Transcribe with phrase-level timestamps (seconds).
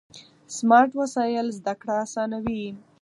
[0.55, 2.63] سمارټ وسایل زده کړه اسانوي.